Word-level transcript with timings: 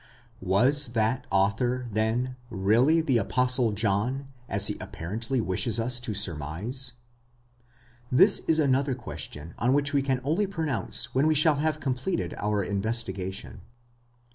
Was 0.41 0.93
that 0.93 1.27
author, 1.29 1.87
then, 1.91 2.35
really 2.49 3.01
the 3.01 3.19
Apostle 3.19 3.71
John, 3.71 4.29
as 4.49 4.65
he 4.65 4.75
apparently 4.81 5.39
wishes 5.39 5.79
us 5.79 5.99
to 5.99 6.15
surmise? 6.15 6.93
This 8.11 8.39
is 8.47 8.57
another 8.57 8.95
question 8.95 9.53
on 9.59 9.73
which 9.73 9.93
we 9.93 10.01
can 10.01 10.19
only 10.23 10.47
pronounce 10.47 11.13
when 11.13 11.27
we 11.27 11.35
shall 11.35 11.57
have 11.57 11.79
completed 11.79 12.33
our 12.39 12.63
investigation. 12.63 13.61